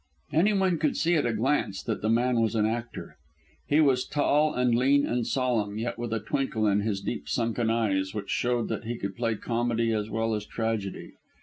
[0.33, 3.17] Anyone could see at a glance that the man was an actor.
[3.67, 7.69] He was tall, and lean, and solemn, yet with a twinkle in his deep sunken
[7.69, 11.11] eyes, which showed that he could play comedy as well as tragedy.